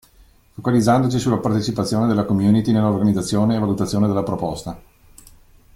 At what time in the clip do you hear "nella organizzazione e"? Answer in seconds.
2.71-3.59